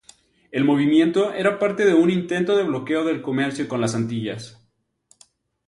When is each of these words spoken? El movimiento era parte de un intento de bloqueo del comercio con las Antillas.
El 0.49 0.63
movimiento 0.65 1.31
era 1.31 1.59
parte 1.59 1.85
de 1.85 1.93
un 1.93 2.09
intento 2.09 2.57
de 2.57 2.63
bloqueo 2.63 3.03
del 3.03 3.21
comercio 3.21 3.67
con 3.67 3.81
las 3.81 3.93
Antillas. 3.93 4.59